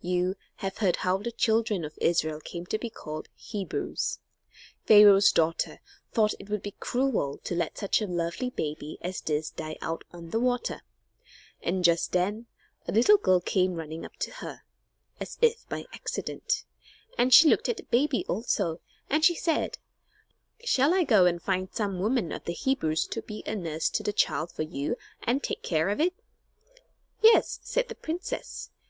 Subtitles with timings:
[0.00, 4.18] You have heard how the children of Israel came to be called Hebrews.
[4.86, 9.20] Pharaoh's daughter thought that it would be cruel to let such a lovely baby as
[9.20, 10.80] this die out on the water.
[11.60, 12.46] And just then
[12.86, 14.62] a little girl came running up to her,
[15.20, 16.64] as if by accident,
[17.18, 18.80] and she looked at the baby also,
[19.10, 19.76] and she said:
[20.64, 24.02] "Shall I go and find some woman of the Hebrews to be a nurse to
[24.02, 26.14] the child for you and take care of it?"
[27.20, 28.70] "Yes," said the princess.